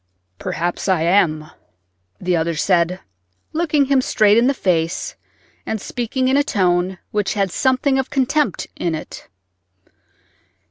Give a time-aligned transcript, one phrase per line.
[0.39, 1.51] "Perhaps I am,"
[2.19, 3.01] the other said,
[3.53, 5.15] looking him straight in the face
[5.63, 9.27] and speaking in a tone which had something of contempt in it.